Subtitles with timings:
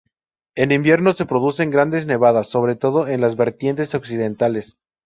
[0.55, 4.79] En invierno se producen grandes nevadas, sobre todo en las vertientes occidentales.